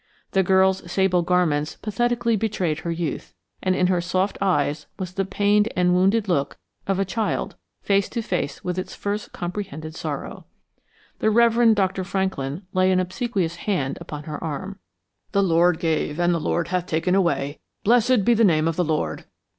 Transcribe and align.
The 0.31 0.41
girl's 0.41 0.91
sable 0.91 1.21
garments 1.21 1.75
pathetically 1.75 2.35
betrayed 2.35 2.79
her 2.79 2.89
youth, 2.89 3.35
and 3.61 3.75
in 3.75 3.85
her 3.85 4.01
soft 4.01 4.35
eyes 4.41 4.87
was 4.97 5.13
the 5.13 5.25
pained 5.25 5.71
and 5.75 5.93
wounded 5.93 6.27
look 6.27 6.57
of 6.87 6.97
a 6.97 7.05
child 7.05 7.55
face 7.83 8.09
to 8.09 8.23
face 8.23 8.63
with 8.63 8.79
its 8.79 8.95
first 8.95 9.31
comprehended 9.31 9.93
sorrow. 9.93 10.45
The 11.19 11.29
Rev. 11.29 11.75
Dr. 11.75 12.03
Franklin 12.03 12.65
laid 12.73 12.89
an 12.91 12.99
obsequious 12.99 13.57
hand 13.57 13.99
upon 14.01 14.23
her 14.23 14.43
arm. 14.43 14.79
"The 15.33 15.43
Lord 15.43 15.77
gave 15.77 16.19
and 16.19 16.33
the 16.33 16.39
Lord 16.41 16.69
hath 16.69 16.87
taken 16.87 17.13
away; 17.13 17.59
blessed 17.83 18.25
be 18.25 18.33
the 18.33 18.43
name 18.43 18.67
of 18.67 18.77
the 18.77 18.83
Lord." 18.83 19.25